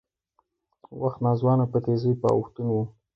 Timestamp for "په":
1.71-1.77, 2.21-2.27